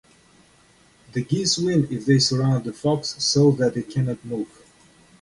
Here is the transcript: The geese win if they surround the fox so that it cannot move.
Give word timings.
The 1.13 1.21
geese 1.23 1.59
win 1.59 1.87
if 1.91 2.07
they 2.07 2.17
surround 2.17 2.63
the 2.65 2.73
fox 2.73 3.23
so 3.23 3.51
that 3.51 3.77
it 3.77 3.91
cannot 3.91 4.25
move. 4.25 4.49